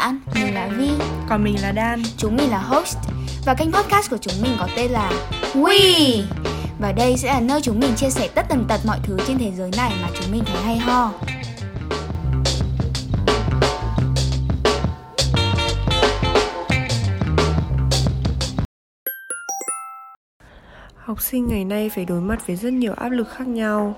[0.00, 0.90] bạn, mình là Vi
[1.28, 2.98] Còn mình là Đan Chúng mình là host.
[3.44, 5.12] Và kênh podcast của chúng mình có tên là
[5.54, 6.22] We.
[6.78, 9.38] Và đây sẽ là nơi chúng mình chia sẻ tất tần tật mọi thứ trên
[9.38, 11.12] thế giới này mà chúng mình thấy hay ho.
[20.96, 23.94] Học sinh ngày nay phải đối mặt với rất nhiều áp lực khác nhau.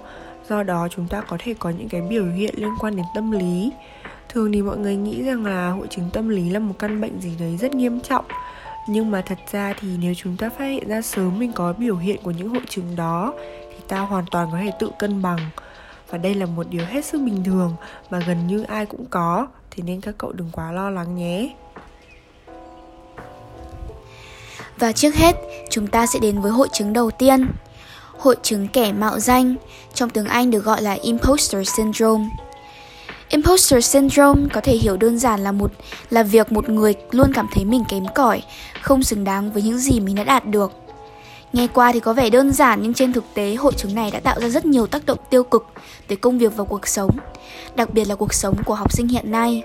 [0.49, 3.31] Do đó chúng ta có thể có những cái biểu hiện liên quan đến tâm
[3.31, 3.73] lý
[4.29, 7.21] Thường thì mọi người nghĩ rằng là hội chứng tâm lý là một căn bệnh
[7.21, 8.25] gì đấy rất nghiêm trọng
[8.89, 11.97] Nhưng mà thật ra thì nếu chúng ta phát hiện ra sớm mình có biểu
[11.97, 13.35] hiện của những hội chứng đó
[13.71, 15.39] Thì ta hoàn toàn có thể tự cân bằng
[16.11, 17.77] Và đây là một điều hết sức bình thường
[18.11, 21.51] mà gần như ai cũng có Thế nên các cậu đừng quá lo lắng nhé
[24.79, 25.37] Và trước hết,
[25.71, 27.49] chúng ta sẽ đến với hội chứng đầu tiên.
[28.19, 29.55] Hội chứng kẻ mạo danh,
[29.95, 32.25] trong tiếng Anh được gọi là imposter syndrome.
[33.29, 35.73] Imposter syndrome có thể hiểu đơn giản là một
[36.11, 38.43] là việc một người luôn cảm thấy mình kém cỏi,
[38.83, 40.73] không xứng đáng với những gì mình đã đạt được.
[41.53, 44.21] Nghe qua thì có vẻ đơn giản nhưng trên thực tế hội chứng này đã
[44.21, 45.67] tạo ra rất nhiều tác động tiêu cực
[46.09, 47.11] tới công việc và cuộc sống,
[47.75, 49.63] đặc biệt là cuộc sống của học sinh hiện nay.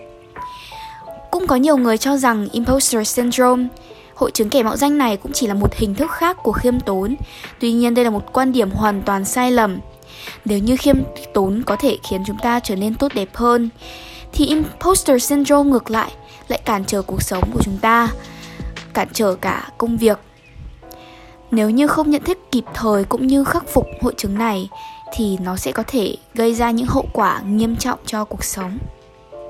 [1.32, 3.68] Cũng có nhiều người cho rằng imposter syndrome
[4.16, 6.80] Hội chứng kẻ mạo danh này cũng chỉ là một hình thức khác của khiêm
[6.80, 7.16] tốn.
[7.60, 9.80] Tuy nhiên đây là một quan điểm hoàn toàn sai lầm.
[10.46, 10.96] Nếu như khiêm
[11.34, 13.70] tốn có thể khiến chúng ta trở nên tốt đẹp hơn,
[14.34, 16.12] thì imposter syndrome ngược lại
[16.48, 18.10] lại cản trở cuộc sống của chúng ta,
[18.94, 20.20] cản trở cả công việc.
[21.52, 24.70] Nếu như không nhận thức kịp thời cũng như khắc phục hội chứng này
[25.16, 28.78] thì nó sẽ có thể gây ra những hậu quả nghiêm trọng cho cuộc sống.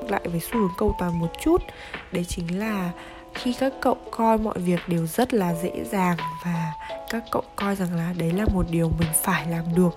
[0.09, 1.61] Lại với xu hướng cầu toàn một chút,
[2.11, 2.91] đấy chính là
[3.33, 6.71] khi các cậu coi mọi việc đều rất là dễ dàng và
[7.09, 9.95] các cậu coi rằng là đấy là một điều mình phải làm được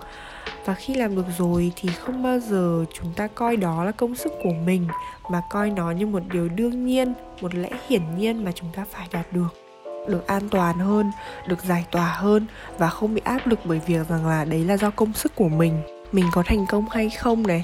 [0.66, 4.14] và khi làm được rồi thì không bao giờ chúng ta coi đó là công
[4.14, 4.88] sức của mình,
[5.30, 8.84] mà coi nó như một điều đương nhiên, một lẽ hiển nhiên mà chúng ta
[8.90, 9.48] phải đạt được.
[10.08, 11.10] Được an toàn hơn,
[11.48, 12.46] được giải tỏa hơn
[12.78, 15.48] và không bị áp lực bởi việc rằng là đấy là do công sức của
[15.48, 15.82] mình.
[16.12, 17.62] Mình có thành công hay không này?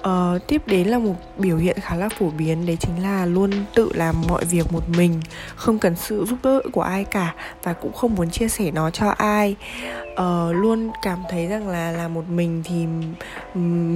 [0.00, 3.50] Uh, tiếp đến là một biểu hiện khá là phổ biến đấy chính là luôn
[3.74, 5.20] tự làm mọi việc một mình
[5.54, 8.90] không cần sự giúp đỡ của ai cả và cũng không muốn chia sẻ nó
[8.90, 9.56] cho ai.
[10.12, 12.86] Uh, luôn cảm thấy rằng là làm một mình thì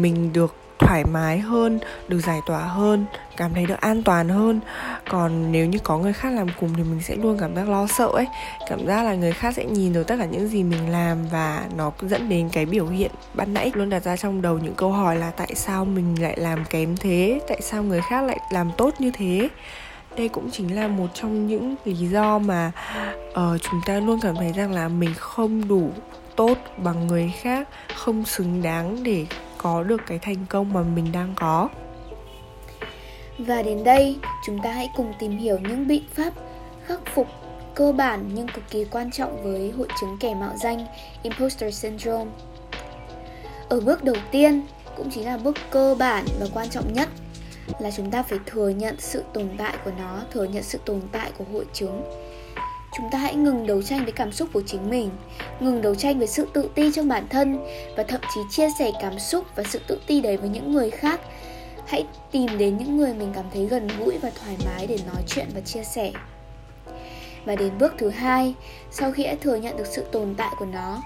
[0.01, 4.61] mình được thoải mái hơn được giải tỏa hơn cảm thấy được an toàn hơn.
[5.09, 7.87] Còn nếu như có người khác làm cùng thì mình sẽ luôn cảm giác lo
[7.87, 8.27] sợ ấy.
[8.69, 11.65] Cảm giác là người khác sẽ nhìn được tất cả những gì mình làm và
[11.77, 14.93] nó dẫn đến cái biểu hiện ban nãy luôn đặt ra trong đầu những câu
[14.93, 17.41] hỏi là tại sao mình lại làm kém thế?
[17.49, 19.49] Tại sao người khác lại làm tốt như thế?
[20.17, 22.73] Đây cũng chính là một trong những lý do mà
[23.31, 25.91] uh, chúng ta luôn cảm thấy rằng là mình không đủ
[26.37, 29.27] tốt bằng người khác không xứng đáng để
[29.65, 31.69] có được cái thành công mà mình đang có.
[33.39, 34.17] Và đến đây,
[34.47, 36.33] chúng ta hãy cùng tìm hiểu những biện pháp
[36.87, 37.27] khắc phục
[37.75, 40.87] cơ bản nhưng cực kỳ quan trọng với hội chứng kẻ mạo danh,
[41.23, 42.31] imposter syndrome.
[43.69, 44.63] Ở bước đầu tiên,
[44.97, 47.09] cũng chính là bước cơ bản và quan trọng nhất,
[47.79, 51.01] là chúng ta phải thừa nhận sự tồn tại của nó, thừa nhận sự tồn
[51.13, 52.03] tại của hội chứng
[52.97, 55.11] chúng ta hãy ngừng đấu tranh với cảm xúc của chính mình,
[55.61, 57.59] ngừng đấu tranh với sự tự ti trong bản thân
[57.97, 60.91] và thậm chí chia sẻ cảm xúc và sự tự ti đấy với những người
[60.91, 61.21] khác.
[61.87, 65.23] Hãy tìm đến những người mình cảm thấy gần gũi và thoải mái để nói
[65.27, 66.13] chuyện và chia sẻ.
[67.45, 68.55] Và đến bước thứ hai,
[68.91, 71.03] sau khi đã thừa nhận được sự tồn tại của nó,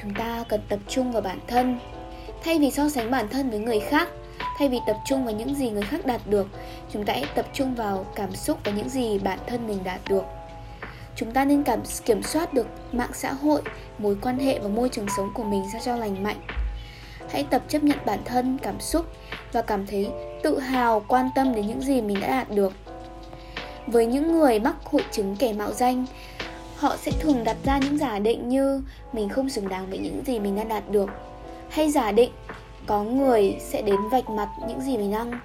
[0.00, 1.78] chúng ta cần tập trung vào bản thân.
[2.44, 4.08] Thay vì so sánh bản thân với người khác,
[4.58, 6.46] thay vì tập trung vào những gì người khác đạt được,
[6.92, 10.00] chúng ta hãy tập trung vào cảm xúc và những gì bản thân mình đạt
[10.08, 10.22] được
[11.18, 13.62] chúng ta nên cảm, kiểm soát được mạng xã hội,
[13.98, 16.40] mối quan hệ và môi trường sống của mình sao cho lành mạnh.
[17.30, 19.06] Hãy tập chấp nhận bản thân, cảm xúc
[19.52, 20.08] và cảm thấy
[20.42, 22.72] tự hào, quan tâm đến những gì mình đã đạt được.
[23.86, 26.06] Với những người mắc hội chứng kẻ mạo danh,
[26.76, 30.22] họ sẽ thường đặt ra những giả định như mình không xứng đáng với những
[30.26, 31.10] gì mình đã đạt được.
[31.70, 32.30] Hay giả định,
[32.86, 35.40] có người sẽ đến vạch mặt những gì mình đang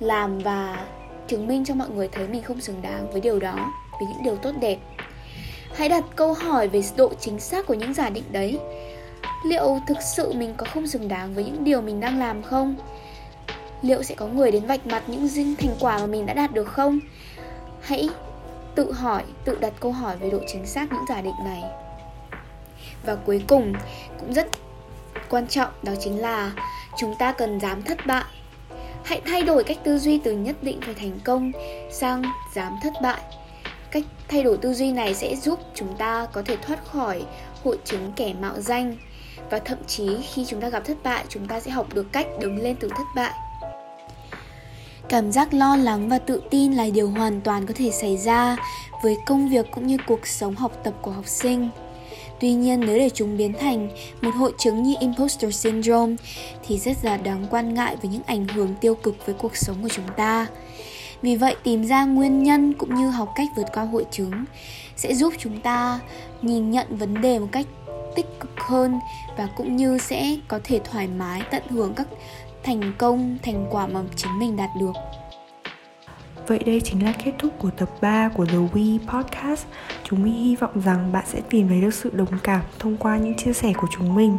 [0.00, 0.84] làm và
[1.26, 4.22] chứng minh cho mọi người thấy mình không xứng đáng với điều đó, với những
[4.24, 4.78] điều tốt đẹp
[5.74, 8.58] hãy đặt câu hỏi về độ chính xác của những giả định đấy.
[9.44, 12.76] Liệu thực sự mình có không xứng đáng với những điều mình đang làm không?
[13.82, 16.52] Liệu sẽ có người đến vạch mặt những dinh thành quả mà mình đã đạt
[16.52, 16.98] được không?
[17.80, 18.08] Hãy
[18.74, 21.62] tự hỏi, tự đặt câu hỏi về độ chính xác những giả định này.
[23.06, 23.74] Và cuối cùng,
[24.20, 24.48] cũng rất
[25.28, 26.52] quan trọng, đó chính là
[26.98, 28.24] chúng ta cần dám thất bại.
[29.04, 31.52] Hãy thay đổi cách tư duy từ nhất định phải thành công
[31.90, 32.22] sang
[32.54, 33.20] dám thất bại
[33.90, 37.22] cách thay đổi tư duy này sẽ giúp chúng ta có thể thoát khỏi
[37.64, 38.96] hội chứng kẻ mạo danh
[39.50, 42.26] và thậm chí khi chúng ta gặp thất bại, chúng ta sẽ học được cách
[42.40, 43.32] đứng lên từ thất bại
[45.08, 48.56] Cảm giác lo lắng và tự tin là điều hoàn toàn có thể xảy ra
[49.02, 51.68] với công việc cũng như cuộc sống học tập của học sinh.
[52.40, 53.88] Tuy nhiên, nếu để chúng biến thành
[54.20, 56.16] một hội chứng như imposter syndrome
[56.66, 59.76] thì rất là đáng quan ngại với những ảnh hưởng tiêu cực với cuộc sống
[59.82, 60.46] của chúng ta.
[61.22, 64.44] Vì vậy tìm ra nguyên nhân cũng như học cách vượt qua hội chứng
[64.96, 66.00] sẽ giúp chúng ta
[66.42, 67.66] nhìn nhận vấn đề một cách
[68.16, 68.98] tích cực hơn
[69.36, 72.06] và cũng như sẽ có thể thoải mái tận hưởng các
[72.62, 74.92] thành công, thành quả mà chính mình đạt được.
[76.46, 79.66] Vậy đây chính là kết thúc của tập 3 của The We Podcast.
[80.04, 83.16] Chúng mình hy vọng rằng bạn sẽ tìm thấy được sự đồng cảm thông qua
[83.16, 84.38] những chia sẻ của chúng mình.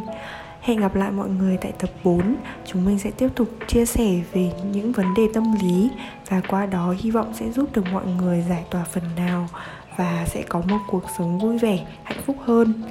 [0.60, 2.36] Hẹn gặp lại mọi người tại tập 4.
[2.66, 5.90] Chúng mình sẽ tiếp tục chia sẻ về những vấn đề tâm lý
[6.28, 9.48] và qua đó hy vọng sẽ giúp được mọi người giải tỏa phần nào
[9.96, 12.82] và sẽ có một cuộc sống vui vẻ, hạnh phúc hơn.